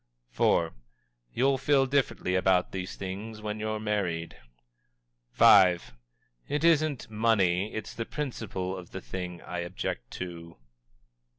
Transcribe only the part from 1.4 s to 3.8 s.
feel differently about these things when you're